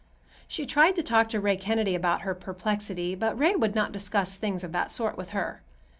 [0.47, 4.35] She tried to talk to Ray Kennedy about her perplexity, but Ray would not discuss
[4.35, 5.61] things of that sort with her.